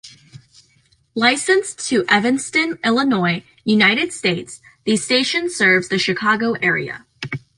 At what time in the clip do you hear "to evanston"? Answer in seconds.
1.89-2.79